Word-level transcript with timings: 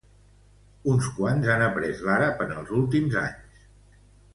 Uns 0.93 1.11
quants 1.19 1.51
han 1.57 1.67
aprés 1.67 2.03
l'àrab 2.09 2.45
en 2.49 2.59
els 2.59 2.77
últims 2.83 3.23
anys. 3.27 3.67